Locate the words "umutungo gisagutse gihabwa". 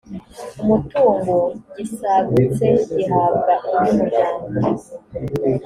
0.61-3.53